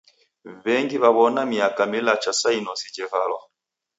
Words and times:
W'engi 0.63 0.95
w'aw'ona 1.01 1.41
miaka 1.51 1.81
milacha 1.91 2.31
sa 2.39 2.49
inosi 2.59 2.87
jevalwa. 2.95 3.41